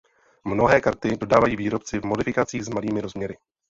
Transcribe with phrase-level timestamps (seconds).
[0.43, 3.37] Mnohé karty dodávají výrobci v modifikacích s malými rozměry.